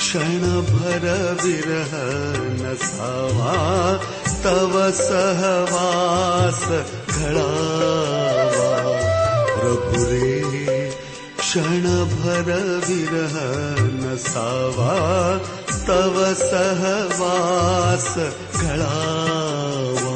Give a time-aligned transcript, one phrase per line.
[0.00, 1.90] क्षण भरविरह
[2.60, 2.74] न
[4.44, 6.62] तव सहवास
[9.64, 10.40] रुपुरे
[11.40, 12.50] प्रभुरे भर
[12.88, 13.36] विरह
[14.00, 14.94] न सावा
[15.86, 18.14] तव सहवास
[18.62, 20.09] गा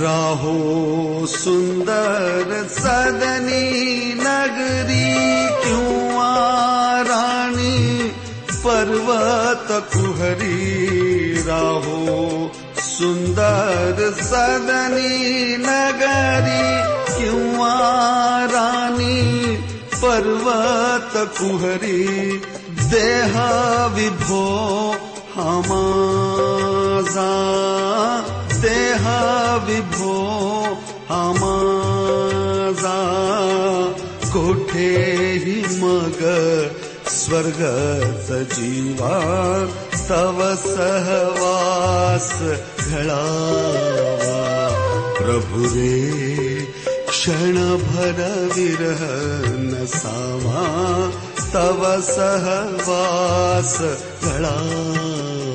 [0.00, 3.68] राहो सुंदर सदनी
[4.20, 5.12] नगरी
[5.64, 6.32] किंवा
[7.08, 7.78] राणी
[8.66, 12.00] पर्वत कुहरी राहो
[12.88, 16.66] सुंदर सदनी नगरी
[17.16, 17.74] किंवा
[18.54, 19.18] राणी
[20.02, 22.04] पर्वत कुहरी
[22.92, 23.34] देह
[23.96, 24.46] विभो
[25.36, 27.32] हमाजा।
[28.64, 29.08] देह
[29.68, 30.16] विभो
[31.10, 32.98] हमाजा
[34.32, 36.20] कोठेही मग?
[37.16, 39.16] स्वर्गच जीवा
[40.08, 42.28] तव सहवास
[42.88, 44.42] घडावा
[45.18, 45.94] प्रभु रे
[47.08, 48.20] क्षणभर
[48.54, 49.02] विरह
[49.62, 50.64] नसावा
[51.54, 53.74] तव सहवास
[54.24, 55.45] घडावा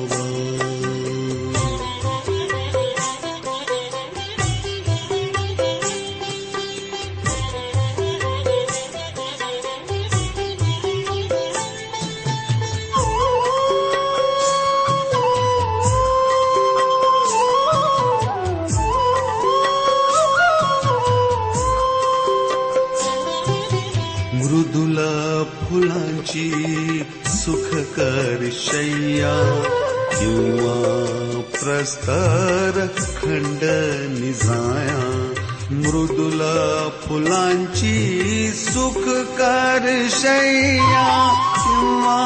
[40.22, 42.18] शय्या किंवा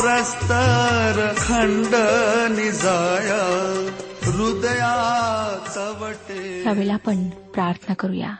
[0.00, 1.94] प्रस्तर खंड
[2.58, 3.44] निजाया
[4.22, 4.94] हृदया
[5.74, 8.30] चवटे यावेळेला आपण प्रार्थना करूया.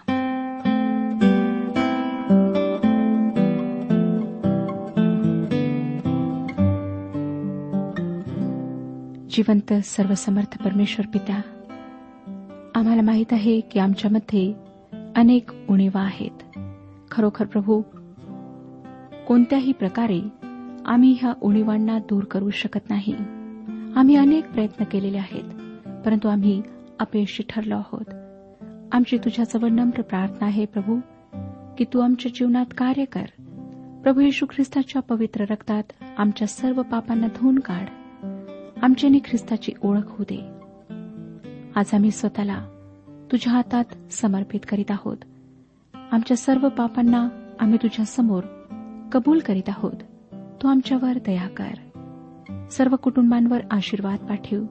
[9.31, 11.37] जिवंत सर्वसमर्थ परमेश्वर पित्या
[12.75, 14.55] आम्हाला माहीत आहे की आमच्यामध्ये
[15.17, 16.59] अनेक उणीवा आहेत.
[17.11, 17.83] खरोखर प्रभू
[19.29, 20.21] कोणत्याही प्रकारे
[20.87, 23.15] आम्ही ह्या उणीवांना दूर करू शकत नाही.
[23.97, 25.45] आम्ही अनेक प्रयत्न केलेले आहेत
[26.07, 26.63] परंतु आम्ही
[26.99, 28.15] अपयशी ठरलो आहोत.
[28.93, 30.99] आमची तुझ्याजवळ नम्र प्रार्थना आहे प्रभू
[31.79, 33.25] की तू आमच्या जीवनात कार्य कर.
[34.03, 35.83] प्रभू येशू ख्रिस्ताच्या पवित्र रक्तात
[36.19, 37.87] आमच्या सर्व पापांना धुवून काढ.
[38.83, 40.47] आमच्याने ख्रिस्ताची ओळख होऊ दे.
[41.77, 42.65] आज आम्ही स्वतःला
[43.33, 45.17] तुझ्या हातात समर्पित करीत आहोत.
[46.13, 47.29] आमच्या सर्व पापांना
[47.61, 48.43] आम्ही तुझ्या समोर
[49.13, 49.97] कबूल करीत आहोत.
[50.63, 51.75] तू आमच्यावर दया कर.
[52.71, 54.65] सर्व कुटुंबांवर आशीर्वाद पाठव.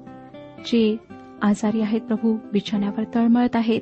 [0.66, 0.98] जे
[1.42, 3.81] आजारी आहेत प्रभू बिछाण्यावर तळमळत आहेत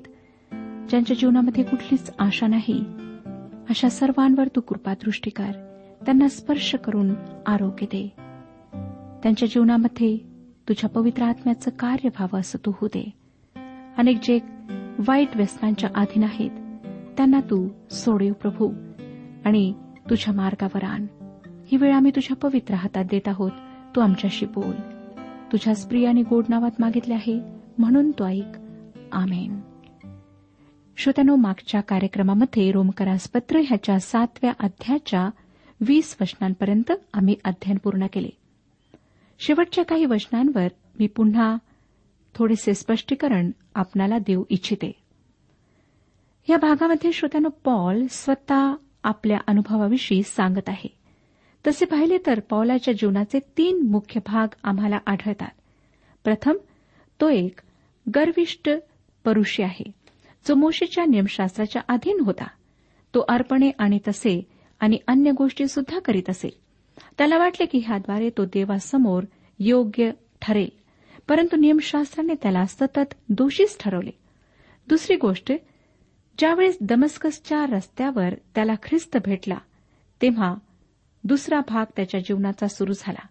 [0.89, 2.85] ज्यांच्या जीवनामध्ये कुठलीच आशा नाही
[3.69, 5.51] अशा सर्वांवर तू कृपादृष्टी कर.
[6.05, 7.13] त्यांना स्पर्श करून
[7.45, 8.13] आरोग्य दे.
[9.23, 10.17] त्यांच्या जीवनामध्ये
[10.69, 13.13] तुझ्या पवित्र आत्म्याचं कार्य व्हावं असं तू होऊ दे.
[13.97, 14.39] अनेक जे
[15.07, 16.49] वाईट व्यसनांच्या अधीन आहेत
[17.17, 18.73] त्यांना तू सोडीव प्रभू.
[19.45, 19.73] आणि
[20.09, 21.05] तुझ्या मार्गावर आण.
[21.67, 23.51] ही वेळ आम्ही तुझ्या पवित्र हातात देत आहोत.
[23.95, 24.75] तू आमच्याशी बोल.
[25.51, 27.39] तुझ्या स्प्रिय आणि गोड नावात मागितले आहे.
[27.77, 28.57] म्हणून तो ऐक.
[29.11, 29.61] आमेन.
[30.97, 35.29] श्रोत्यानो मागच्या कार्यक्रमामध्ये रोमकरास पत्र ह्याच्या सातव्या अध्यायाच्या
[35.81, 38.29] वीस वचनांपर्यंत आम्ही अध्ययन पूर्ण केले.
[39.39, 40.67] शेवटच्या काही वचनांवर
[40.99, 41.57] मी पुन्हा
[42.35, 44.91] थोडेसे स्पष्टीकरण आपणाला देऊ इच्छिते.
[46.49, 48.73] या भागामध्ये श्रोत्यानो पॉल स्वतः
[49.05, 50.97] आपल्या अनुभवाविषयी सांगत आहे.
[51.67, 55.51] तसे पाहिले तर पौलाच्या जीवनाचे तीन मुख्य भाग आम्हाला आढळतात.
[56.23, 56.57] प्रथम
[57.21, 57.59] तो एक
[58.15, 58.69] गर्विष्ट
[59.25, 59.91] परुषी आहे
[60.47, 62.47] जो मोशीच्या नियमशास्त्राच्या अधीन होता.
[63.13, 64.47] तो अर्पणे आणि तसे
[64.79, 66.59] आणि अन्य गोष्टी सुद्धा करीत असे.
[67.17, 69.23] त्याला वाटले की ह्याद्वारे तो देवासमोर
[69.59, 70.11] योग्य
[70.41, 70.69] ठरेल
[71.27, 74.11] परंतु नियमशास्त्राने त्याला सतत दोषीच ठरवले.
[74.87, 75.51] दुसरी गोष्ट
[76.37, 79.57] ज्यावेळेस दमस्कसच्या रस्त्यावर त्याला ख्रिस्त भेटला
[80.21, 80.55] तेव्हा
[81.23, 83.27] दुसरा भाग त्याच्या जीवनाचा सुरू झाला.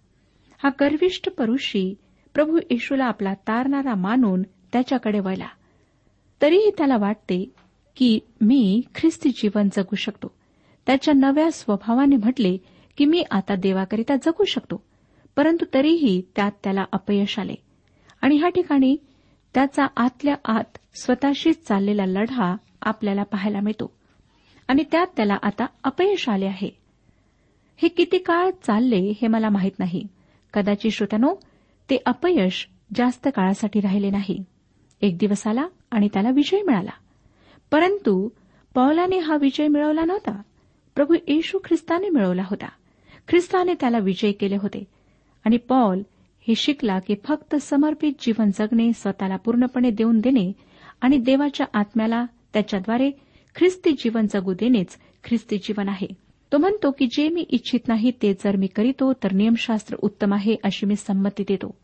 [0.63, 1.95] हा गर्विष्ठ परुषी
[2.35, 5.49] प्रभू येशूला आपला तारणारा मानून त्याच्याकडे वळला.
[6.43, 7.51] तरीही त्याला वाटते
[7.97, 10.35] की मी ख्रिस्ती जीवन जगू शकतो.
[10.87, 12.57] त्याच्या नव्या स्वभावाने म्हटले
[12.97, 14.83] की मी आता देवाकरिता जगू शकतो
[15.37, 17.55] परंतु तरीही त्यात त्याला अपयश आले.
[18.23, 18.97] आणि ह्या ठिकाणी
[19.55, 23.93] त्याचा आतल्या आत स्वतःशीच चाललेला लढा आपल्याला पाहायला मिळतो.
[24.69, 26.77] आणि त्यात त्याला आता अपयश आले आहे.
[27.77, 30.07] हे किती काळ चालले हे मला माहीत नाही.
[30.55, 31.35] कदाचित श्रोत्यानो
[31.91, 34.45] ते अपयश जास्त काळासाठी राहिले नाही.
[35.01, 36.91] एक दिवस आला आणि त्याला विजय मिळाला.
[37.71, 38.29] परंतु
[38.75, 40.43] पौलाने हा विजय मिळवला नव्हता.
[40.95, 42.69] प्रभू येशू ख्रिस्ताने मिळवला होता.
[43.29, 44.85] ख्रिस्ताने त्याला विजय केले होते.
[45.45, 46.03] आणि पॉल
[46.49, 50.53] हे शिकला की फक्त समर्पित जीवन जगणे स्वतःला पूर्णपणे देऊन देणे
[51.01, 53.11] आणि देवाच्या आत्म्याला त्याच्याद्वारे
[53.57, 56.07] ख्रिस्ती जीवन जगू देणेच ख्रिस्ती जीवन आहे.
[56.53, 60.57] तो म्हणतो की जे मी इच्छित नाही ते जर मी करीतो तर नियमशास्त्र उत्तम आहे
[60.65, 61.75] अशी मी संमती देतो.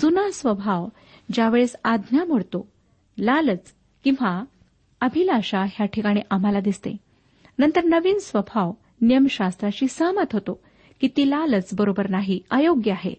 [0.00, 0.88] जुना स्वभाव
[1.32, 2.68] ज्यावेळेस आज्ञा मोडतो
[3.18, 3.74] लालच
[4.04, 4.44] किंवा
[5.00, 6.96] अभिलाषा ह्या ठिकाणी आम्हाला दिसते.
[7.58, 10.60] नंतर नवीन स्वभाव नियमशास्त्राशी सहमत होतो
[11.00, 13.14] की ती लालच बरोबर नाही अयोग्य आहे.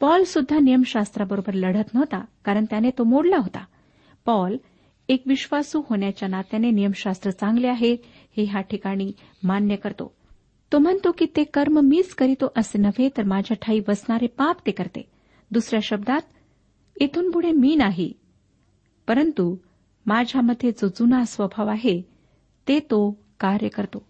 [0.00, 3.64] पॉल सुद्धा नियमशास्त्राबरोबर लढत नव्हता कारण त्याने तो मोडला होता.
[4.24, 4.56] पॉल
[5.08, 7.96] एक विश्वासू होण्याच्या नात्याने नियमशास्त्र चांगले आहे
[8.36, 9.12] हे ह्या ठिकाणी
[9.42, 10.14] मान्य करतो.
[10.72, 14.70] तो म्हणतो की ते कर्म मीच करीतो असे नव्हे तर माझ्या ठाई बसणारे पाप ते
[14.70, 15.10] करते.
[15.50, 16.20] दुसऱ्या शब्दात
[17.00, 18.12] इथून पुढे मी नाही.
[19.08, 19.56] परंतु
[20.06, 22.02] माझ्यामध्ये जो जुना स्वभाव आहे
[22.68, 24.06] ते तो कार्य करतो.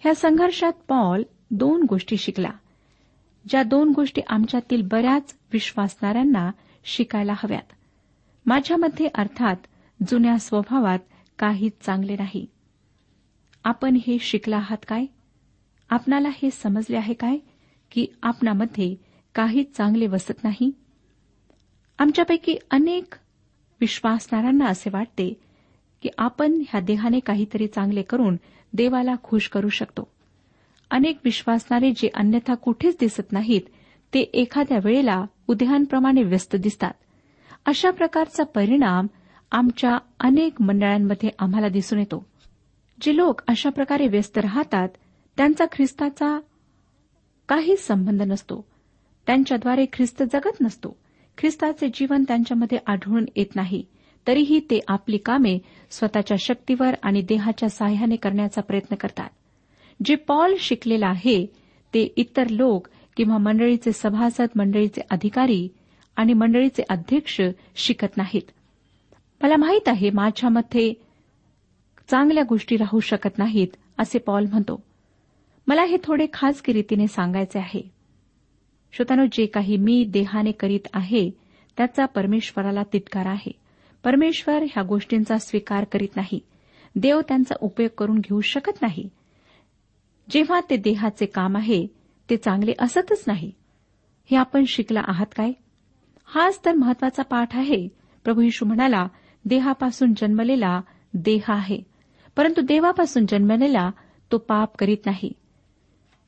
[0.00, 2.50] ह्या संघर्षात पॉल दोन गोष्टी शिकला
[3.48, 6.50] ज्या दोन गोष्टी आमच्यातील बऱ्याच विश्वासणाऱ्यांना
[6.84, 7.72] शिकायला हव्यात.
[8.46, 9.56] माझ्यामध्ये अर्थात
[10.08, 10.98] जुन्या स्वभावात
[11.38, 12.46] काहीच चांगले नाही.
[13.64, 15.06] आपण हे शिकला आहात काय?
[15.88, 17.38] आपणाला हे समजले आहे काय?
[17.90, 18.94] की आपणामध्ये
[19.34, 20.70] काहीच चांगले वसत नाही?
[21.98, 23.14] आमच्यापैकी अनेक
[23.80, 25.40] विश्वासणाऱ्यांना असे वाटते
[26.02, 28.36] की आपण ह्या देहाने काहीतरी चांगले करून
[28.72, 30.14] देवाला खुश करू शकतो.
[30.90, 33.60] अनेक विश्वासणारे जे अन्यथा कुठेच दिसत नाहीत
[34.14, 36.92] ते एखाद्या वेळेला उद्यानप्रमाणे व्यस्त दिसतात.
[37.66, 39.06] अशा प्रकारचा परिणाम
[39.54, 42.26] आमच्या अनेक मंडळांमध्ये आम्हाला दिसून येतो.
[43.00, 44.88] जे लोक अशा प्रकारे व्यस्त राहतात
[45.36, 46.40] त्यांचा ख्रिस्ताचा
[47.48, 48.66] काहीच संबंध नसतो.
[49.26, 50.96] त्यांच्याद्वारे ख्रिस्त जगत नसतो.
[51.38, 53.84] ख्रिस्ताचे जीवन त्यांच्यामध्ये आढळून येत नाही.
[54.26, 55.58] तरीही ते आपली कामे
[55.90, 59.30] स्वतःच्या शक्तीवर आणि देहाच्या साह्याने करण्याचा प्रयत्न करतात.
[60.04, 61.46] जे पॉल शिकलेला आहे
[61.94, 65.68] ते इतर लोक किंवा मंडळीचे सभासद मंडळीचे अधिकारी
[66.16, 67.40] आणि मंडळीचे अध्यक्ष
[67.76, 68.50] शिकत नाहीत.
[69.42, 70.94] मला माहीत आहे माझ्यामध्ये
[72.08, 74.82] चांगल्या गोष्टी राहू शकत नाहीत असे पॉल म्हणतो.
[75.66, 77.90] मला हे थोडे खासगी रीतीने सांगायचे आहे.
[78.92, 81.30] श्रोतानो जे काही मी देहाने करीत आहे
[81.76, 83.52] त्याचा परमेश्वराला तितकार आहे.
[84.04, 86.40] परमेश्वर ह्या गोष्टींचा स्वीकार करीत नाही.
[86.96, 89.08] देव त्यांचा उपयोग करून घेऊ शकत नाही.
[90.30, 91.86] जेव्हा ते देहाचे काम आहे
[92.30, 93.52] ते चांगले असतच नाही.
[94.30, 95.52] हे आपण शिकला आहात काय?
[96.24, 97.88] हाच तर महत्त्वाचा पाठ आहे.
[98.24, 99.08] प्रभू यशू म्हणाला
[99.44, 100.80] देहापासून जन्मलेला
[101.14, 101.78] देह आहे.
[102.36, 103.90] परंतु देवापासून जन्मलेला
[104.32, 105.32] तो पाप करीत नाही.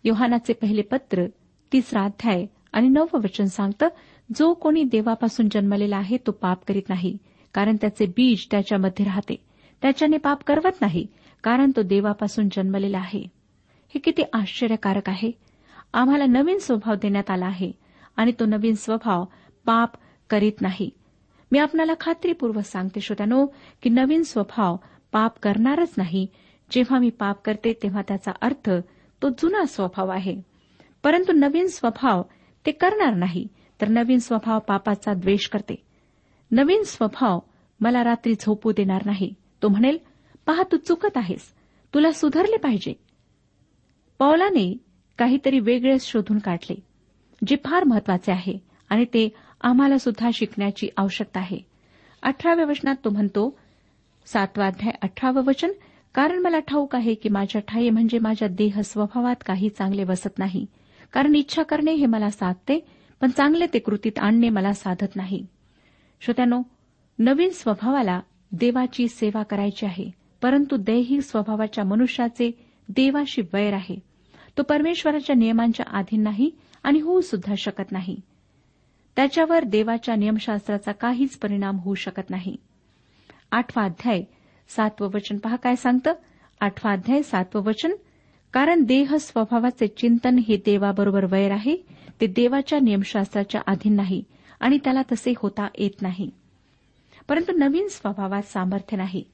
[0.04, 1.26] योहानाचे पहिले पत्र
[1.72, 3.88] तिसरा अध्याय आणि नववं वचन सांगतं
[4.36, 7.18] जो कोणी देवापासून जन्मलेला आहे तो पाप करीत नाही
[7.54, 9.36] कारण त्याचे बीज त्याच्यामध्ये राहते.
[9.82, 11.06] त्याच्याने पाप करवत नाही
[11.44, 13.20] कारण तो देवापासून जन्मलेला आहे.
[13.88, 15.30] हे किती आश्चर्यकारक आहे.
[15.92, 17.72] आम्हाला नवीन स्वभाव देण्यात आला आहे
[18.16, 19.24] आणि तो नवीन स्वभाव
[19.66, 19.90] पाप
[20.30, 20.90] करीत नाही.
[21.56, 23.46] मी आपणाला खात्रीपूर्वक सांगते श्रोत्यानो
[23.82, 24.76] की नवीन स्वभाव
[25.12, 26.26] पाप करणारच नाही.
[26.70, 28.70] जेव्हा मी पाप करते तेव्हा त्याचा अर्थ
[29.22, 30.42] तो जुना स्वभाव आहे.
[31.04, 32.22] परंतु नवीन स्वभाव
[32.66, 33.48] ते करणार नाही
[33.80, 35.74] तर नवीन स्वभाव पापाचा द्वेष करते.
[36.50, 37.38] नवीन स्वभाव
[37.80, 39.34] मला रात्री झोपू देणार नाही.
[39.62, 39.98] तो म्हणेल
[40.46, 41.52] पहा तू चुकत आहेस.
[41.94, 42.94] तुला सुधारले पाहिजे.
[44.18, 44.76] पौलाने
[45.18, 46.82] काहीतरी वेगळेच शोधून काढले
[47.46, 48.58] जे फार महत्त्वाचे आहे
[48.88, 49.28] आणि ते
[49.60, 51.58] आम्हाला सुद्धा शिकण्याची आवश्यकता आहे.
[52.22, 53.58] अठराव्या वचनात तो म्हणतो
[54.26, 55.70] सातवाध्याय अठरावं वचन
[56.14, 60.66] कारण मला ठाऊक आहे की माझ्या ठाई म्हणजे माझ्या देह स्वभावात काही चांगले वसत नाही.
[61.12, 62.86] कारण इच्छा करणे हे मला साधते
[63.20, 65.46] पण चांगले ते कृतीत आणणे मला साधत नाही.
[66.20, 66.62] श्रोत्यानो
[67.18, 68.20] नवीन स्वभावाला
[68.52, 70.10] देवाची सेवा करायची आहे
[70.42, 72.50] परंतु दैहिक स्वभावाच्या मनुष्याचे
[72.88, 73.96] देवाशी वैर आहे.
[74.58, 76.50] तो परमेश्वराच्या नियमांच्या अधीन नाही
[76.82, 78.20] आणि होऊ सुद्धा शकत नाही.
[79.16, 82.56] त्याच्यावर देवाच्या नियमशास्त्राचा काहीच परिणाम होऊ शकत नाही.
[83.50, 84.22] आठवा अध्याय
[84.68, 85.38] सातवं वचन.
[85.38, 86.12] पहा काय सांगतं?
[86.60, 87.92] आठवा अध्याय सातवं वचन.
[88.52, 91.76] कारण देह स्वभावाचे चिंतन हे देवाबरोबर वैर आहे
[92.20, 94.24] ते देवाच्या नियमशास्त्राच्या अधीन नाही
[94.60, 96.30] आणि त्याला तसे होता येत नाही.
[97.28, 99.24] परंतु नवीन स्वभावात सामर्थ्य नाही.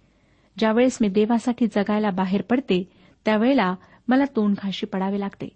[0.58, 2.88] ज्यावेळेस मी देवासाठी जगायला बाहेर पडते
[3.24, 3.74] त्यावेळेला
[4.08, 5.48] मला तोंड घाशी पडावे लागते.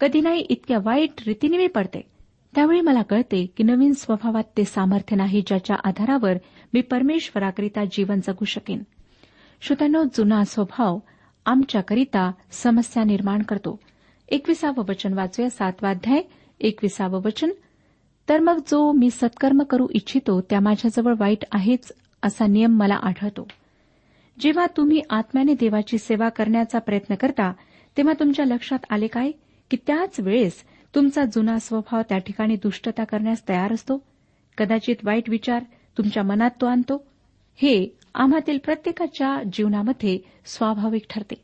[0.00, 2.17] कधी नाही इतक्या वाईट रीतीने मी पडते.
[2.58, 6.32] त्यावेळी मला कळते की नवीन स्वभावात ते सामर्थ्य नाही ज्याच्या आधारावर
[6.74, 8.82] मी परमेश्वराकरिता जीवन जगू शकेन.
[9.60, 10.98] श्रोत्यानो जुना स्वभाव
[11.46, 13.78] आमच्याकरिता समस्या निर्माण करतो.
[14.28, 16.22] एकविसावं वचन वाचूया सातवाध्याय
[16.60, 17.50] एकविसावं वचन.
[18.28, 23.48] तर मग जो मी सत्कर्म करू इच्छितो त्या माझ्याजवळ वाईट आहेच असा नियम मला आढळतो.
[24.40, 27.52] जेव्हा तुम्ही आत्म्याने देवाची सेवा करण्याचा प्रयत्न करता
[27.96, 29.30] तेव्हा तुमच्या लक्षात आले काय?
[29.70, 30.64] की त्याच वेळेस
[30.94, 34.02] तुमचा जुना स्वभाव त्या ठिकाणी दुष्टता करण्यास तयार असतो.
[34.58, 35.64] कदाचित वाईट विचार
[35.98, 37.06] तुमच्या मनात तो आणतो.
[37.56, 41.34] हे आम्हातील प्रत्येकाच्या जीवनामध्ये स्वाभाविक ठरते.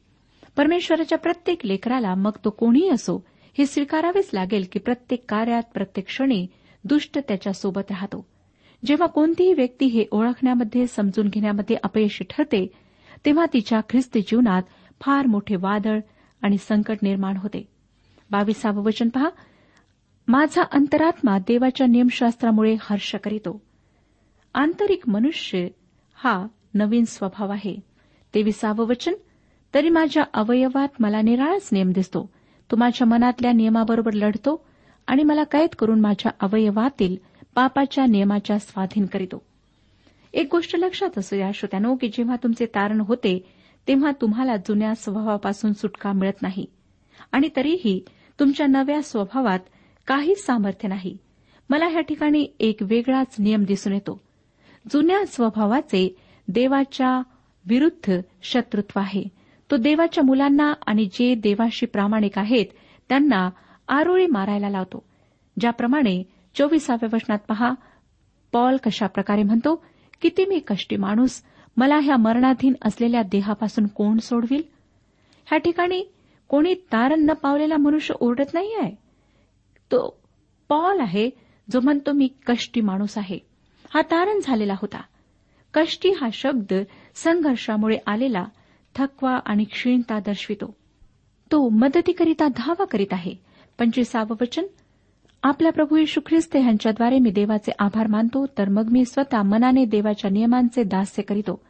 [0.57, 3.25] परमेश्वराच्या प्रत्येक लेकराला मग तो कोणीही असो
[3.59, 6.47] हे स्वीकारावेच लागेल की प्रत्येक कार्यात प्रत्येक क्षणी
[6.85, 8.27] दुष्ट त्याच्यासोबत राहतो.
[8.87, 12.67] जेव्हा कोणतीही व्यक्ती हे ओळखण्यामध्ये समजून घेण्यामध्ये अपयशी ठरते
[13.27, 14.63] तेव्हा तिच्या ख्रिस्ती जीवनात
[15.01, 15.99] फार मोठे वादळ
[16.43, 17.74] आणि संकट निर्माण होते.
[18.35, 19.29] बावीसावं वचन पहा.
[20.29, 23.63] माझा अंतरात्मा देवाच्या नियमशास्त्रामुळे हर्ष करीतो.
[24.55, 25.69] आंतरिक मनुष्य
[26.15, 27.77] हा नवीन स्वभाव आहे.
[28.35, 29.15] तेविसावं वचन
[29.75, 32.31] तरी माझ्या अवयवात मला निराळाच नियम दिसतो.
[32.71, 34.65] तो माझ्या मनातल्या नियमाबरोबर लढतो
[35.07, 37.17] आणि मला कैद करून माझ्या अवयवातील
[37.55, 39.43] पापाच्या नियमाच्या स्वाधीन करीतो.
[40.33, 43.53] एक गोष्ट लक्षात असू या श्रोत्यानो की जेव्हा तुमचे तारण होते
[43.89, 46.67] तेव्हा तुम्हाला जुन्या स्वभावापासून सुटका मिळत नाही.
[47.33, 48.05] आणि तरीही
[48.41, 49.59] तुमच्या नव्या स्वभावात
[50.07, 51.17] काहीच सामर्थ्य नाही.
[51.71, 54.21] मला ह्या ठिकाणी एक वेगळाच नियम दिसून येतो.
[54.93, 56.17] जुन्या स्वभावाचे
[56.49, 57.23] देवाच्या
[57.67, 59.25] विरुद्ध शत्रुत्व आहे.
[59.71, 62.67] तो देवाच्या मुलांना आणि जे देवाशी प्रामाणिक आहेत
[63.09, 63.51] त्यांना
[63.89, 65.05] आरोळी मारायला लावतो.
[65.61, 66.23] ज्याप्रमाणे
[66.55, 67.73] चोवीसाव्या वचनात पहा
[68.53, 69.85] पॉल कशा प्रकारे म्हणतो
[70.23, 71.43] किती मी कष्टी माणूस
[71.77, 74.63] मला ह्या मरणाधीन असलेल्या देहापासून कोण सोडविल?
[75.47, 76.05] ह्या ठिकाणी
[76.49, 78.91] कोणी तारण न पावलेला मनुष्य ओरडत नाही आहे
[79.93, 80.21] तो
[80.69, 81.31] पॉल आहे
[81.71, 83.39] जो म्हणतो मी कष्टी माणूस आहे.
[83.95, 85.03] हा तारण झालेला होता.
[85.75, 86.75] कष्टी हा शब्द
[87.15, 88.45] संघर्षामुळे आलेला
[88.95, 90.77] थकवा आणि क्षीणता दर्शवितो.
[91.53, 93.35] तो मदतीकरिता धावा करीत आहे.
[93.79, 94.67] पंचवीसावं वचन
[95.43, 100.31] आपल्या प्रभू यशू ख्रिस्त यांच्याद्वारे मी देवाचे आभार मानतो तर मग मी स्वतः मनाने देवाच्या
[100.31, 101.65] नियमांचे दास्य करीतो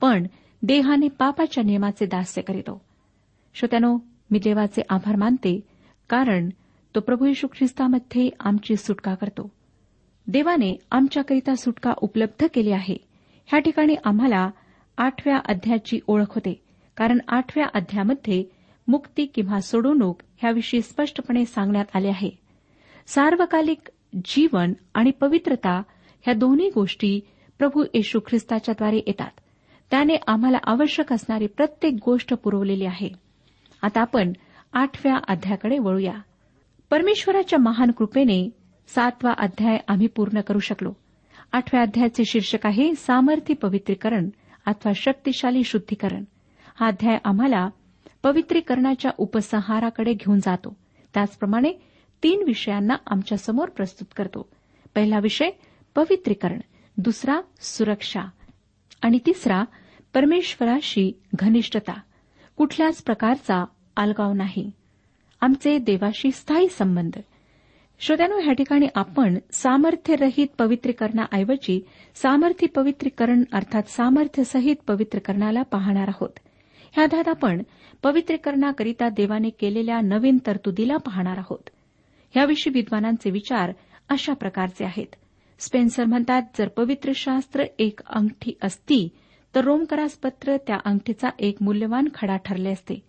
[0.00, 0.26] पण
[0.62, 2.84] देहाने पापाच्या नियमाचे दास्य करीतो.
[3.54, 3.98] श्रोत्यानो
[4.30, 5.60] मी देवाचे आभार मानते
[6.08, 6.48] कारण
[6.94, 9.52] तो प्रभू येशू ख्रिस्तामध्ये आमची सुटका करतो.
[10.26, 12.96] देवाने आमच्याकरिता सुटका उपलब्ध केली आहे.
[13.46, 14.50] ह्या ठिकाणी आम्हाला
[14.98, 16.62] आठव्या अध्यायाची ओळख होते
[16.96, 18.44] कारण आठव्या अध्यायामध्ये
[18.88, 22.30] मुक्ती किंवा सोडवणूक ह्याविषयी स्पष्टपणे सांगण्यात आले आहे.
[23.06, 23.90] सार्वकालिक
[24.24, 25.82] जीवन आणि पवित्रता
[26.22, 27.20] ह्या दोन्ही गोष्टी
[27.58, 29.30] प्रभू येशू ख्रिस्ताच्याद्वारे येतात.
[29.90, 33.29] त्याने आम्हाला आवश्यक असणारी प्रत्येक गोष्ट पुरवलेली आहे.
[33.82, 34.32] आता आपण
[34.72, 36.14] आठव्या अध्यायाकडे वळूया.
[36.90, 38.50] परमेश्वराच्या महान कृपेने
[38.88, 40.92] सातवा अध्याय आम्ही पूर्ण करू शकलो.
[41.52, 44.28] आठव्या अध्यायाचे शीर्षक आहे सामर्थ्य पवित्रीकरण
[44.66, 46.24] अथवा शक्तिशाली शुद्धीकरण.
[46.80, 47.68] हा अध्याय आम्हाला
[48.22, 50.76] पवित्रीकरणाच्या उपसंहाराकडे घेऊन जातो.
[51.14, 51.72] त्याचप्रमाणे
[52.22, 54.48] तीन विषयांना आमच्यासमोर प्रस्तुत करतो.
[54.94, 55.50] पहिला विषय
[55.94, 56.60] पवित्रीकरण.
[56.96, 58.20] दुसरा सुरक्षा.
[59.02, 59.62] आणि तिसरा
[60.14, 61.92] परमेश्वराशी घनिष्ठता.
[62.60, 63.64] कुठल्याच प्रकारचा
[63.96, 64.70] अलगाव नाही.
[65.40, 67.18] आमचे देवाशी स्थायी संबंध.
[68.00, 76.38] श्रोत्यानो ह्या ठिकाणी आपण सामर्थ्यरहित पवित्रीकरणाऐवजी सामर्थ्य पवित्रीकरण अर्थात सामर्थ्यसहित पवित्रीकरणाला पाहणार आहोत.
[76.92, 77.62] ह्या अध्यात आपण
[78.02, 81.70] पवित्रीकरणाकरिता देवाने केलेल्या नवीन तरतुदीला पाहणार आहोत.
[82.34, 83.72] ह्याविषयी विद्वानांचे विचार
[84.08, 85.14] अशा प्रकारचे आहेत.
[85.58, 89.08] स्पेन्सर म्हणतात जर पवित्र शास्त्र एक अंगठी असती
[89.54, 93.02] तर रोमकरासपत्र त्या अंगठीचा एक मूल्यवान खडा ठरले असते.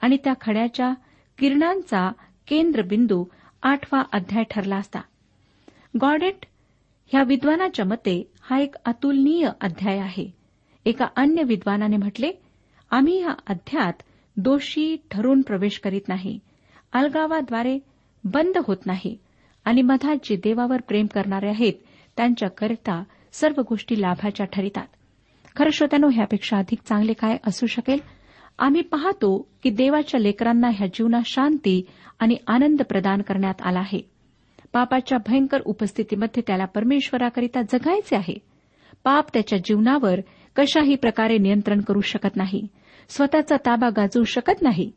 [0.00, 0.94] आणि त्या खड्याच्या
[1.38, 2.12] किरणांचा
[2.48, 3.24] केंद्रबिंदू
[3.62, 5.00] आठवा अध्याय ठरला असता.
[6.00, 6.46] गॉडेट
[7.06, 10.30] ह्या विद्वानाच्या मते हा एक अतुलनीय अध्याय आहे.
[10.84, 12.32] एका अन्य विद्वानाने म्हटले
[12.90, 13.92] आम्ही या अध्यात
[14.36, 16.38] दोषी ठरून प्रवेश करीत नाही.
[16.92, 17.78] अलगावाद्वारे
[18.24, 19.18] बंद होत नाही.
[19.64, 21.72] आणि मधात जे देवावर प्रेम करणारे आहेत
[22.16, 24.86] त्यांच्याकरिता सर्व गोष्टी लाभाच्या ठरितात.
[25.58, 27.98] खरं श्रोत्यानो ह्यापेक्षा अधिक चांगले काय असू शकेल?
[28.58, 31.86] आम्ही पाहतो की देवाच्या लेकरांना ह्या जीवनात शांती
[32.18, 34.10] आणि आनंद प्रदान करण्यात आला आहे.
[34.72, 38.34] पापाच्या भयंकर उपस्थितीमध्ये त्याला परमेश्वराकरिता जगायचे आहे.
[39.04, 40.20] पाप त्याच्या जीवनावर
[40.56, 42.66] कशाही प्रकारे नियंत्रण करू शकत नाही.
[43.08, 44.92] स्वतःचा ताबा गाजवू शकत नाही.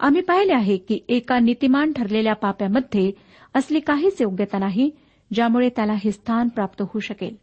[0.00, 3.12] आम्ही पाहिले आहे की एका नीतिमान ठरलेल्या पाप्यामध्ये
[3.54, 4.90] असली काहीच योग्यता नाही
[5.34, 7.36] ज्यामुळे त्याला हे स्थान प्राप्त होऊ शकेल.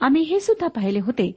[0.00, 1.32] आम्ही हे सुद्धा पाहिले होते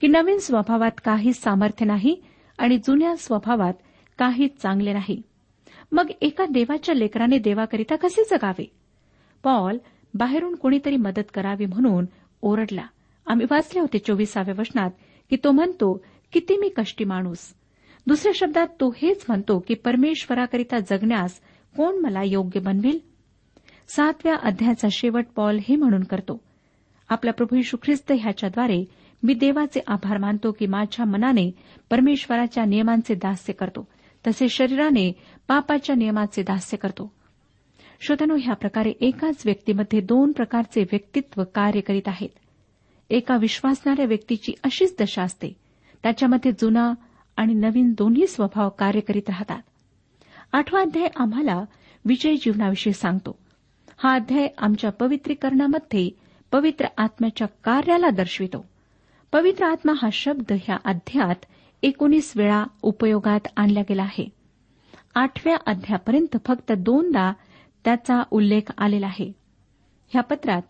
[0.00, 2.22] की नवीन स्वभावात काहीच सामर्थ्य नाही
[2.58, 3.74] आणि जुन्या स्वभावात
[4.18, 5.22] काहीच चांगले नाही.
[5.92, 8.70] मग एका देवाच्या लेकराने देवाकरिता कसे जगावे?
[9.42, 9.78] पॉल
[10.14, 12.04] बाहेरून कोणीतरी मदत करावी म्हणून
[12.42, 12.86] ओरडला.
[13.26, 14.90] आम्ही वाचले होते चोवीसाव्या वचनात
[15.30, 17.54] की तो म्हणतो किती मी कष्टी माणूस.
[18.06, 21.40] दुसऱ्या शब्दात तो हेच म्हणतो की परमेश्वराकरिता जगण्यास
[21.76, 22.98] कोण मला योग्य बनविल?
[23.88, 26.40] सातव्या अध्यायाचा शेवट पॉल हे म्हणून करतो.
[27.08, 28.84] आपला प्रभू यशू ख्रिस्त ह्याच्याद्वारे
[29.22, 31.50] मी देवाचे आभार मानतो की माझ्या मनाने
[31.90, 33.88] परमेश्वराच्या नियमांचे दास्य करतो.
[34.26, 35.12] तसे शरीराने
[35.48, 37.12] पापाच्या नियमाचे दास्य करतो.
[38.00, 42.28] श्रोतनो ह्या प्रकारे एकाच व्यक्तीमध्ये दोन प्रकारचे व्यक्तित्व कार्य करीत आहेत.
[43.10, 45.56] एका विश्वासणाऱ्या व्यक्तीची अशीच दशा असते.
[46.02, 46.92] त्याच्यामध्ये जुना
[47.36, 49.62] आणि नवीन दोन्ही स्वभाव कार्य करीत राहतात.
[50.52, 51.64] आठवा अध्याय आम्हाला
[52.04, 53.38] विजय जीवनाविषयी सांगतो.
[53.98, 56.10] हा अध्याय आमच्या पवित्रीकरणामध्ये
[56.52, 58.67] पवित्र आत्म्याच्या कार्याला दर्शवितो.
[59.32, 61.44] पवित्र आत्मा हा शब्द ह्या अध्यायात
[61.82, 64.28] एकोणीस वेळा उपयोगात आणला गेला आहे.
[65.14, 67.32] आठव्या अध्यापर्यंत फक्त दोनदा
[67.84, 69.32] त्याचा उल्लेख आलेला आहे.
[70.08, 70.62] ह्या पत्रात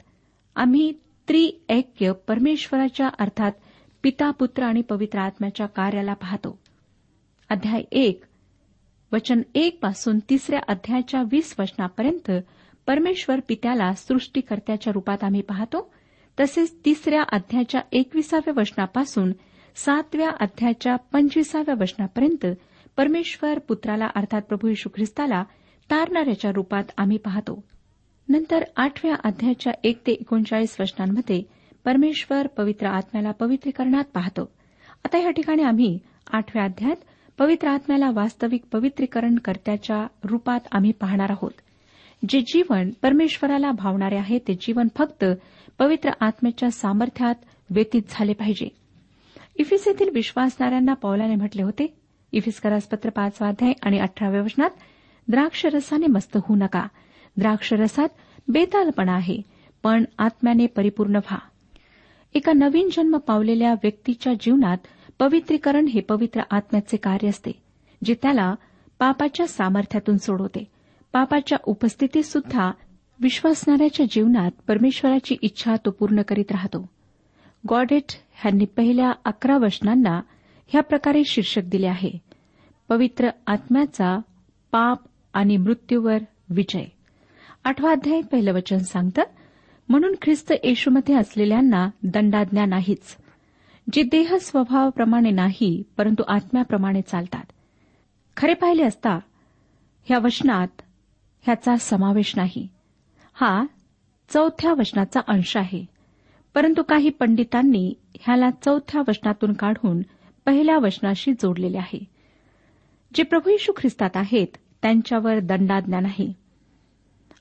[0.57, 0.93] आम्ही
[1.29, 3.53] त्रिऐक्य परमेश्वराच्या अर्थात
[4.03, 6.59] पिता पुत्र आणि पवित्र आत्म्याच्या कार्याला पाहतो.
[7.49, 8.25] अध्याय एक
[9.13, 12.31] वचन एक पासून तिसऱ्या अध्यायाच्या वीस वचनापर्यंत
[12.87, 15.95] परमेश्वर पित्याला सृष्टीकर्त्याच्या रूपात आम्ही पाहतो.
[16.41, 19.33] तसेच तिसऱ्या अध्याच्या एकविसाव्या वचनापासून
[19.75, 22.47] सातव्या अध्याच्या पंचवीसाव्या वचनापर्यंत
[22.97, 25.43] परमेश्वर पुत्राला अर्थात प्रभू यशू ख्रिस्ताला
[25.91, 27.65] तारणाऱ्याच्या रूपात आम्ही पाहतो.
[28.29, 31.43] नंतर आठव्या अध्यायाच्या एक ते एकोणचाळीस वचनांमध्ये
[31.85, 34.51] परमेश्वर पवित्र आत्म्याला पवित्रीकरणात पाहतो.
[35.05, 35.99] आता या ठिकाणी आम्ही
[36.33, 36.97] आठव्या अध्यायात
[37.39, 41.51] पवित्र आत्म्याला वास्तविक पवित्रीकरण कर्त्याच्या रूपात आम्ही पाहणार आहोत.
[42.29, 45.25] जे जीवन परमेश्वराला भावणारे आहे ते जीवन फक्त
[45.79, 47.35] पवित्र आत्म्याच्या सामर्थ्यात
[47.71, 48.69] व्यतीत झाले पाहिजे.
[49.57, 51.95] इफिस येथील विश्वासणाऱ्यांना पौलाने म्हटले होते
[52.33, 54.71] इफिसकरास पत्र पाचवा अध्याय आणि अठराव्या वचनात
[55.29, 56.87] द्राक्षरसाने मस्त होऊ नका.
[57.37, 58.09] द्राक्षरसात
[58.49, 59.41] बेतालपणा आहे
[59.83, 61.39] पण आत्म्याने परिपूर्ण व्हा.
[62.35, 64.79] एका नवीन जन्म पावलेल्या व्यक्तीच्या जीवनात
[65.19, 67.51] पवित्रीकरण हे पवित्र आत्म्याचे कार्य असते
[68.05, 68.55] जे त्याला
[68.99, 70.65] पापाच्या सामर्थ्यातून सोडवते.
[71.13, 72.71] पापाच्या उपस्थितीत सुद्धा
[73.21, 76.89] विश्वासणाऱ्याच्या जीवनात परमेश्वराची इच्छा तो पूर्ण करीत राहतो.
[77.69, 78.03] गॉडेट
[78.35, 80.21] ह्यांनी पहिल्या अकरा वचनांना
[80.67, 82.11] ह्या प्रकारे शीर्षक दिले आहे.
[82.89, 84.19] पवित्र आत्म्याचा
[84.73, 84.99] पाप
[85.33, 86.19] आणि मृत्यूवर
[86.51, 86.85] विजय.
[87.65, 89.23] आठवा अध्याय पहिलं वचन सांगतं
[89.89, 93.17] म्हणून ख्रिस्त येशूमध्ये असलेल्यांना दंडाज्ञा नाहीच
[93.93, 97.45] जे देह स्वभावाप्रमाणे नाही परंतु आत्म्याप्रमाणे चालतात.
[98.37, 99.19] खरे पाहिले असता
[100.05, 100.83] ह्या वचनात
[101.43, 102.69] ह्याचा समावेश नाही.
[103.41, 103.65] हा
[104.29, 105.87] चौथ्या वचनाचा अंश आहे.
[106.55, 110.03] परंतु काही पंडितांनी ह्याला चौथ्या वचनातून काढून
[110.47, 112.05] पहिल्या वचनाशी जोडलेले आहे.
[113.15, 114.47] जे प्रभू यशू ख्रिस्तात आहेत
[114.83, 116.35] त्यांच्यावर दंडाज्ञा नाही.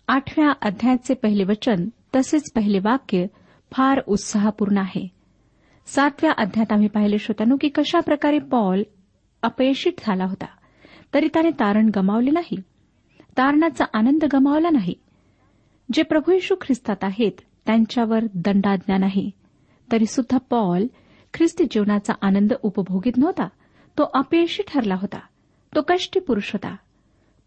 [0.07, 3.25] आठव्या अध्यायाचे पहिले वचन तसेच पहिले वाक्य
[3.71, 5.07] फार उत्साहपूर्ण आहे.
[5.85, 8.83] सातव्या अध्यायात आम्ही पाहिले श्रोत्यानो की कशा प्रकारे पॉल
[9.41, 10.45] अपयशित झाला होता
[11.13, 12.57] तरी त्याने तारण गमावले नाही.
[13.37, 14.93] तारणाचा आनंद गमावला नाही.
[15.93, 17.31] जे प्रभू येशू ख्रिस्तात आहेत
[17.65, 19.31] त्यांच्यावर दंडाज्ञा नाही
[19.91, 20.87] तरी सुद्धा पॉल
[21.33, 23.47] ख्रिस्ती जीवनाचा आनंद उपभोगीत नव्हता.
[23.97, 25.19] तो अपयशी ठरला होता.
[25.75, 26.75] तो कष्टी पुरुष होता.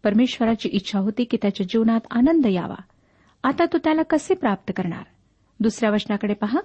[0.03, 2.81] परमेश्वराची इच्छा होती की त्याच्या जीवनात आनंद यावा.
[3.43, 5.03] आता तो त्याला कसे प्राप्त करणार?
[5.59, 6.59] दुसऱ्या वचनाकडे पहा.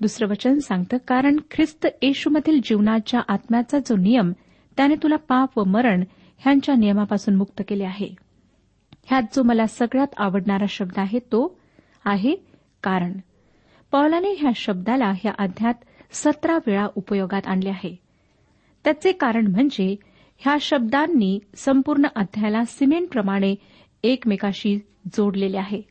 [0.00, 4.32] दुसरं वचन सांगतं कारण ख्रिस्त येशूमधील जीवनाच्या आत्म्याचा जो नियम
[4.76, 6.04] त्याने तुला पाप व मरण
[6.38, 8.29] ह्यांच्या नियमापासून मुक्त केले आहे.
[9.04, 11.58] ह्यात जो मला सगळ्यात आवडणारा शब्द आहे तो
[12.04, 12.36] आहे
[12.82, 13.12] कारण.
[13.92, 15.74] पौलाने ह्या शब्दाला ह्या अध्यात
[16.12, 17.96] सतरा वेळा उपयोगात आणले आहे.
[18.84, 19.96] त्याचे कारण म्हणजे
[20.38, 23.54] ह्या शब्दांनी संपूर्ण अध्यायाला सिमेंटप्रमाणे
[24.02, 25.82] एकमेकाशी जोडलेले आहे.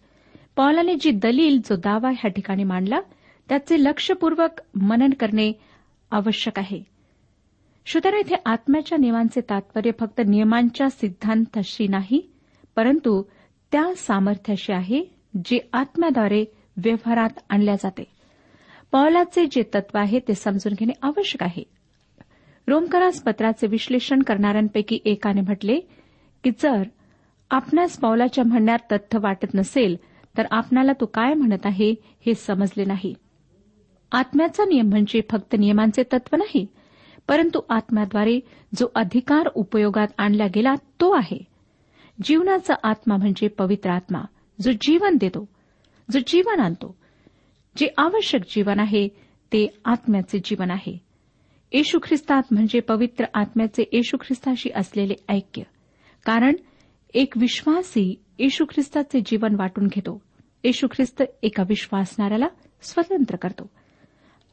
[0.55, 2.99] पौलाने जी दलील जो दावा ह्या ठिकाणी मांडला
[3.49, 5.51] त्याचे लक्षपूर्वक मनन करणे
[6.11, 6.83] आवश्यक आहे.
[7.85, 12.31] श्रोत्यानो इथे आत्म्याच्या नियमांचे तात्पर्य फक्त नियमांच्या सिद्धांताशी नाही
[12.75, 13.23] परंतु
[13.71, 15.03] त्या सामर्थ्याशी आहे
[15.45, 16.45] जे आत्म्याद्वारे
[16.77, 18.03] व्यवहारात आणल्या जाते.
[18.91, 21.63] पौलाचे जे तत्व आहे ते समजून घेणे आवश्यक आहे.
[22.67, 25.79] रोमकरास पत्राचे विश्लेषण करणाऱ्यांपैकी एकाने म्हटले
[26.43, 26.83] की जर
[27.51, 29.97] आपणास पौलाच्या म्हणण्यात तथ्य वाटत नसेल
[30.37, 33.13] तर आपणाला तो काय म्हणत आहे हे समजले नाही.
[34.11, 36.67] आत्म्याचा नियम म्हणजे फक्त नियमांचे तत्व नाही
[37.27, 38.39] परंतु आत्म्याद्वारे
[38.75, 41.48] जो अधिकार उपयोगात आणला गेला तो आहे.
[42.23, 44.21] जीवनाचा आत्मा म्हणजे पवित्र आत्मा
[44.61, 45.49] जो जीवन देतो
[46.11, 46.97] जो जीवन आणतो.
[47.77, 49.07] जे आवश्यक जीवन आहे
[49.53, 50.97] ते आत्म्याचे जीवन आहे.
[51.71, 55.61] येशू ख्रिस्तात म्हणजे पवित्र आत्म्याचे येशू ख्रिस्ताशी असलेले ऐक्य.
[56.25, 56.53] कारण
[57.13, 60.21] एक विश्वासी येशू ख्रिस्ताचे जीवन वाटून घेतो.
[60.63, 62.47] येशू ख्रिस्त एका विश्वासणाऱ्याला
[62.81, 63.69] स्वतंत्र करतो.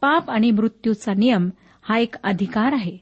[0.01, 1.51] पाप आणि मृत्यूचा नियम
[1.83, 2.99] हा एक अधिकार आहे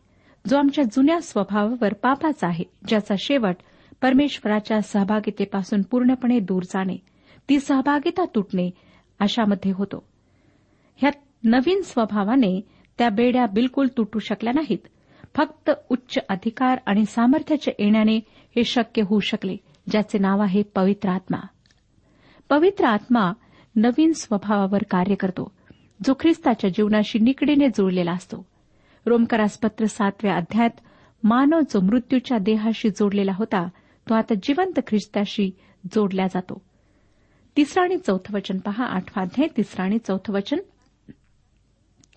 [0.48, 3.57] जो आमच्या जुन्या स्वभावावर पापाचा आहे ज्याचा शेवट
[4.04, 6.96] परमेश्वराच्या सहभागितेपासून पूर्णपणे दूर जाणे
[7.48, 8.70] ती सहभागिता तुटणे
[9.20, 10.04] अशामध्ये होतो.
[10.96, 11.10] ह्या
[11.44, 12.60] नवीन स्वभावाने
[12.98, 14.78] त्या बेड्या बिलकुल तुटू शकल्या नाहीत.
[15.36, 18.16] फक्त उच्च अधिकार आणि सामर्थ्याच्या येण्याने
[18.56, 19.56] हे शक्य होऊ शकले
[19.90, 21.38] ज्याचे नाव आहे पवित्र आत्मा.
[22.50, 23.32] पवित्र आत्मा
[23.76, 25.52] नवीन स्वभावावर कार्य करतो
[26.06, 28.46] जो ख्रिस्ताच्या जीवनाशी निकडीने जुळलेला असतो.
[29.06, 30.80] रोमकरासपत्र सातव्या अध्यायात
[31.22, 33.68] मानव जो मृत्यूच्या देहाशी जोडलेला होता
[34.08, 35.50] तो आता जिवंत ख्रिस्ताशी
[35.94, 36.62] जोडला जातो.
[37.56, 40.56] तिसरं आणि चौथं वचन पहा आठवा अध्याय तिसरं आणि चौथं वचन.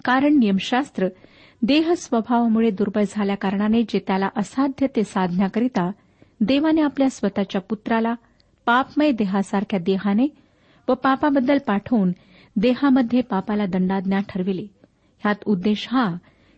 [0.06, 1.08] कारण नियमशास्त्र
[1.62, 5.92] देह स्वभावामुळे दुर्बळ झाल्या कारणाने जे त्याला असाध्य ते साधण्याकरिता
[6.42, 8.14] देवाने आपल्या स्वतःच्या पुत्राला
[8.66, 10.28] पापमय देहासारख्या देहाने
[10.88, 12.12] व पापाबद्दल पाठवून
[12.56, 14.68] देहामध्ये पापाला दंडाज्ञा ठरविले.
[15.20, 16.16] ह्यात उद्देश हा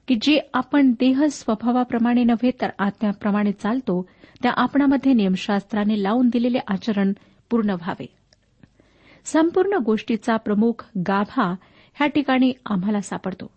[0.10, 4.10] की जे आपण देह स्वभावाप्रमाणे नव्हे तर आत्म्याप्रमाणे चालतो
[4.44, 7.14] त्या आपणामध्ये नियमशास्त्राने लावून दिलेले आचरण
[7.50, 8.06] पूर्ण व्हावे.
[9.24, 11.56] संपूर्ण गोष्टीचा प्रमुख गाभा
[11.94, 13.52] ह्या ठिकाणी आम्हाला सापडतो.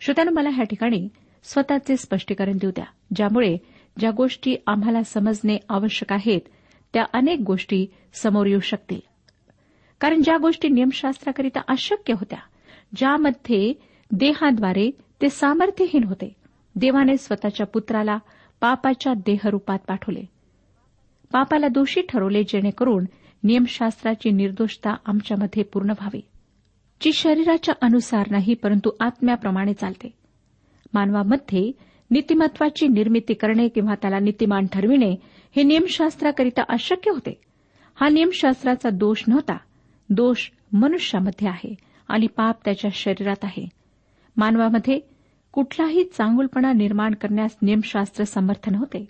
[0.00, 1.08] श्रोत्यानं मला ह्या ठिकाणी
[1.42, 2.84] स्वतःचे स्पष्टीकरण देऊ द्या
[3.16, 3.56] ज्यामुळे
[3.98, 6.40] ज्या गोष्टी आम्हाला समजणे आवश्यक आहेत
[6.94, 9.00] त्या अनेक गोष्टी समोर येऊ शकतील.
[10.00, 12.38] कारण ज्या गोष्टी नियमशास्त्राकरिता अशक्य होत्या
[12.96, 13.72] ज्यामध्ये
[14.10, 14.90] देहाद्वारे
[15.22, 16.36] ते सामर्थ्यहीन होते.
[16.74, 18.18] देवाने स्वतःच्या पुत्राला
[18.60, 20.22] पापाच्या देहरूपात पाठवले.
[21.32, 23.04] पापाला दोषी ठरवले जेणेकरून
[23.42, 26.20] नियमशास्त्राची निर्दोषता आमच्यामध्ये पूर्ण व्हावी.
[27.00, 30.12] जी शरीराच्या अनुसार नाही परंतु आत्म्याप्रमाणे चालते.
[30.94, 31.72] मानवामध्ये
[32.10, 35.16] नीतिमत्वाची निर्मिती करणे किंवा त्याला नीतिमान ठरविणे
[35.56, 37.40] हे नियमशास्त्राकरिता अशक्य होते.
[37.94, 39.56] हा नियमशास्त्राचा दोष नव्हता.
[40.10, 41.74] दोष मनुष्यामध्ये आहे
[42.08, 43.77] आणि पाप त्याच्या शरीरात आहे.
[44.38, 45.00] मानवामध्ये
[45.52, 49.08] कुठलाही चांगुलपणा निर्माण करण्यास नियमशास्त्र समर्थन होते.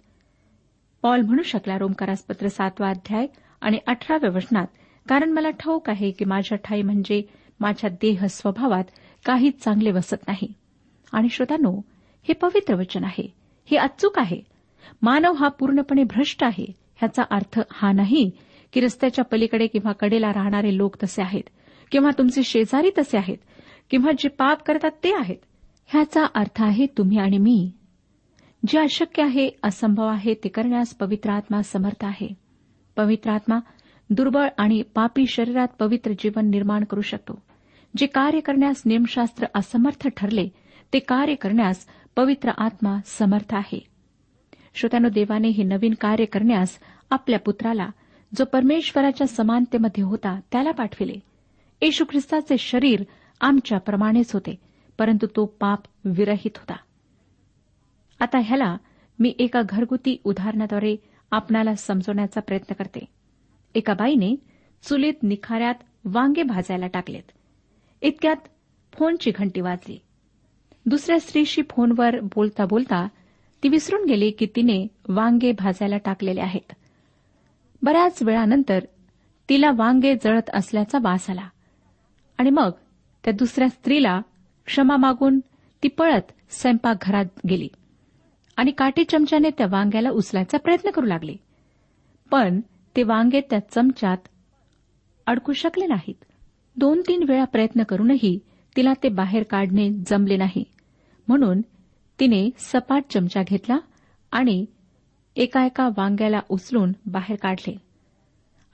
[1.02, 3.26] पॉल म्हणू शकला रोमकारास पत्र सातवा अध्याय
[3.60, 4.66] आणि अठराव्या वचनात
[5.08, 7.22] कारण मला ठाऊक आहे की माझ्या ठाई म्हणजे
[7.60, 8.84] माझ्या देह स्वभावात
[9.24, 10.52] काही चांगले वसत नाही.
[11.12, 11.80] आणि श्रोतानो
[12.22, 13.34] हे पवित्र वचन आहे.
[13.70, 14.42] हे अचूक आहे.
[15.02, 16.66] मानव हा पूर्णपणे भ्रष्ट आहे.
[16.96, 18.30] ह्याचा अर्थ हा नाही
[18.72, 21.48] की रस्त्याच्या पलीकडे किंवा कडेला राहणारे लोक तसे आहेत
[21.92, 23.36] किंवा तुमचे शेजारी तसे आहेत.
[23.90, 25.36] किंवा जे पाप करतात ते आहेत.
[25.86, 27.72] ह्याचा अर्थ आहे तुम्ही आणि मी.
[28.66, 32.34] जे अशक्य आहे असंभव आहे ते करण्यास पवित्र आत्मा समर्थ आहे.
[32.96, 33.58] पवित्र आत्मा
[34.10, 37.42] दुर्बळ आणि पापी शरीरात पवित्र जीवन निर्माण करू शकतो.
[37.96, 40.48] जे कार्य करण्यास नियमशास्त्र असमर्थ ठरले
[40.92, 43.86] ते कार्य करण्यास पवित्र आत्मा समर्थ आहे.
[44.74, 46.78] श्रोत्यानो देवाने हे नवीन कार्य करण्यास
[47.10, 47.88] आपल्या पुत्राला
[48.36, 51.18] जो परमेश्वराच्या समानतेमध्ये होता त्याला पाठविले.
[51.82, 53.02] येशू ख्रिस्ताचे शरीर
[53.40, 54.60] आमच्याप्रमाणेच होते
[54.98, 56.76] परंतु तो पाप विरहित होता.
[58.20, 58.76] आता ह्याला
[59.18, 60.96] मी एका घरगुती उदाहरणाद्वारे
[61.30, 63.04] आपणाला समजवण्याचा प्रयत्न करते.
[63.74, 64.36] एका बाईने
[64.82, 65.74] चुलीत निखाऱ्यात
[66.04, 67.32] वांगे भाजायला टाकलेत.
[68.02, 68.36] इतक्यात
[68.92, 69.98] फोनची घंटी वाजली.
[70.86, 73.08] दुसऱ्या स्त्रीशी फोनवर बोलता बोलता
[73.62, 76.72] ती विसरून गेली की तिने वांगे भाजायला टाकलेले आहेत.
[77.82, 78.84] बऱ्याच वेळानंतर
[79.48, 81.48] तिला वांगे जळत असल्याचा वास आला.
[82.38, 82.70] आणि मग
[83.28, 84.20] त्या दुसऱ्या स्त्रीला
[84.66, 85.40] क्षमा मागून
[85.82, 87.68] ती पळत स्वयंपाकघरात गेली
[88.56, 91.36] आणि काठी चमच्याने त्या वांग्याला उचलायचा प्रयत्न करू लागली.
[92.30, 92.60] पण
[92.96, 94.16] ते वांगे त्या चमच्यात
[95.26, 96.24] अडकू शकले नाहीत.
[96.76, 98.38] दोन तीन वेळा प्रयत्न करूनही
[98.76, 100.64] तिला ते बाहेर काढणे जमले नाही.
[101.28, 101.60] म्हणून
[102.20, 103.78] तिने सपाट चमचा घेतला
[104.32, 104.66] आणि
[105.36, 107.76] एका एका वांग्याला उचलून बाहेर काढले.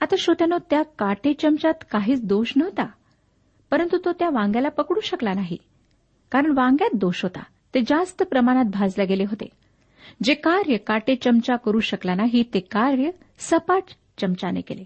[0.01, 2.87] आता श्रोत्यानो त्या काटे चमच्यात काहीच दोष नव्हता.
[3.71, 5.57] परंतु तो त्या वांग्याला पकडू शकला नाही.
[6.31, 7.43] कारण वांग्यात दोष होता.
[7.75, 9.49] ते जास्त प्रमाणात भाजले गेले होते.
[10.23, 13.83] जे कार्य काटे चमचा करू शकला नाही ते कार्य सपाट
[14.21, 14.85] चमचाने केले.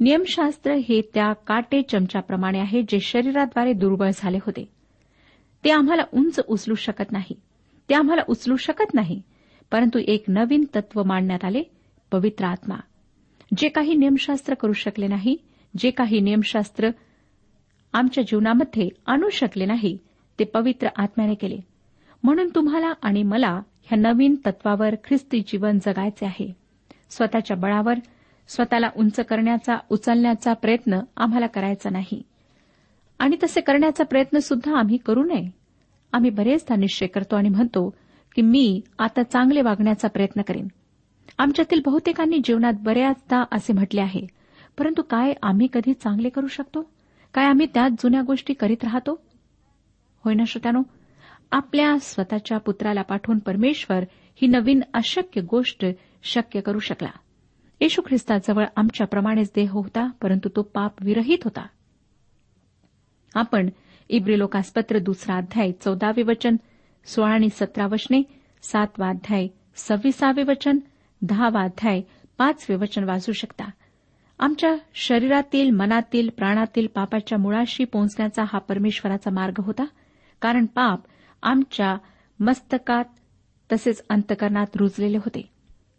[0.00, 4.68] नियमशास्त्र हे त्या काटे चमच्याप्रमाणे आहे जे शरीराद्वारे दुर्बळ झाले होते.
[5.64, 7.34] ते आम्हाला उंच उचलू शकत नाही.
[7.88, 9.22] ते आम्हाला उचलू शकत नाही.
[9.72, 11.62] परंतु एक नवीन तत्व मांडण्यात आले
[12.12, 12.76] पवित्र आत्मा.
[13.56, 15.36] जे काही नियमशास्त्र करू शकले नाही
[15.78, 16.90] जे काही नियमशास्त्र
[17.94, 19.98] आमच्या जीवनामध्ये आणू शकले नाही
[20.38, 21.58] ते पवित्र आत्म्याने केले.
[22.22, 26.52] म्हणून तुम्हाला आणि मला ह्या नवीन तत्वावर ख्रिस्ती जीवन जगायचे आहे.
[27.10, 27.94] स्वतःच्या बळावर
[28.48, 32.22] स्वतःला उंच करण्याचा उचलण्याचा प्रयत्न आम्हाला करायचा नाही.
[33.18, 35.50] आणि तसे करण्याचा प्रयत्न सुद्धा आम्ही करू नये.
[36.12, 37.94] आम्ही बरेचदा निश्चय करतो आणि म्हणतो
[38.34, 40.66] की मी आता चांगले वागण्याचा प्रयत्न करेन.
[41.38, 44.26] आमच्यातील बहुतेकांनी जीवनात बऱ्याचदा असे म्हटले आहे
[44.78, 46.90] परंतु काय आम्ही कधी चांगले करू शकतो?
[47.34, 49.22] काय आम्ही त्याच जुन्या गोष्टी करीत राहतो?
[50.24, 50.82] होय ना श्रोत्यानो?
[51.50, 55.86] आपल्या स्वतःच्या पुत्राला पाठवून परमेश्वर ही नवीन अशक्य गोष्ट
[56.22, 57.10] शक्य करू शकला.
[57.80, 61.66] येशू ख्रिस्ताजवळ आमच्याप्रमाणेच देह होता परंतु तो पाप विरहित होता.
[63.34, 63.68] आपण
[64.08, 66.56] इब्री लोकासपत्र दुसरा अध्याय चौदावे वचन
[67.06, 68.22] सोळा आणि सतरा वचने
[68.62, 70.78] सातवा अध्याय सव्वीसावे वचन
[71.22, 72.00] दहावा अध्याय
[72.38, 73.64] पाचवे वचन वाचू शकता.
[74.38, 79.84] आमच्या शरीरातील मनातील प्राणातील पापाच्या मुळाशी पोहोचण्याचा हा परमेश्वराचा मार्ग होता.
[80.40, 81.00] कारण पाप
[81.42, 81.96] आमच्या
[82.40, 83.04] मस्तकात
[83.72, 85.48] तसेच अंतकरणात रुजलेले होते.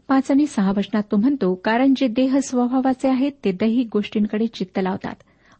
[0.07, 4.79] पाच आणि सहा वचनात तो म्हणतो कारण जे देह स्वभावाचे आहेत ते दैहिक गोष्टींकडे चित्त
[4.83, 5.15] लावतात.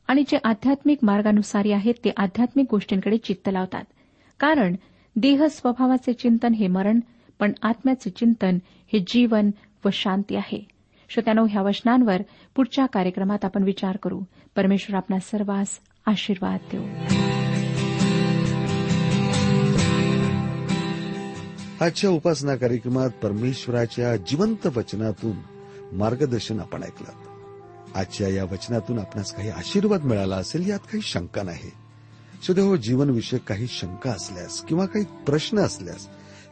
[0.08, 3.84] आणि जे आध्यात्मिक मार्गानुसारी आहेत ते आध्यात्मिक गोष्टींकडे चित्त लावतात.
[4.40, 4.76] कारण
[5.16, 7.00] देह स्वभावाचे चिंतन हे मरण
[7.40, 8.58] पण आत्म्याचे चिंतन
[8.94, 9.50] हे जीवन
[9.86, 10.75] व शांती आहे.
[11.10, 12.22] श्रोत्यानो ह्या वचनांवर
[12.56, 14.22] पुढच्या कार्यक्रमात आपण विचार करू.
[14.56, 15.68] परमेश्वर आपला सर्वांस
[16.06, 16.84] आशीर्वाद देऊ.
[21.82, 25.38] आजच्या उपासना कार्यक्रमात परमेश्वराच्या जिवंत वचनातून
[25.98, 27.12] मार्गदर्शन आपण ऐकलं.
[27.96, 31.72] आजच्या या वचनातून आपणास काही आशीर्वाद मिळाला असेल यात काही शंका नाही.
[32.44, 36.08] सुदैव हो जीवनविषयक काही शंका असल्यास किंवा काही प्रश्न असल्यास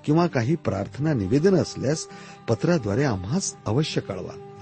[0.06, 2.08] किंवा काही प्रार्थना निवेदन असल्यास
[2.50, 4.42] पत्राद्वारे आम्हाच अवश्य कळवा.